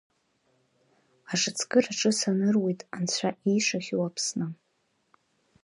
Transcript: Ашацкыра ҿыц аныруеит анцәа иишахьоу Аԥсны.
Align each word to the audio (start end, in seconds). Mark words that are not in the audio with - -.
Ашацкыра 1.33 1.91
ҿыц 1.99 2.19
аныруеит 2.29 2.79
анцәа 2.95 3.29
иишахьоу 3.49 4.03
Аԥсны. 4.07 4.47